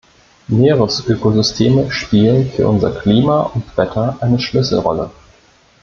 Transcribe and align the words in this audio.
Meeresökosysteme 0.49 1.91
spielen 1.91 2.49
für 2.49 2.67
unser 2.67 2.89
Klima 2.89 3.41
und 3.53 3.77
Wetter 3.77 4.17
eine 4.19 4.39
Schlüsselrolle. 4.39 5.11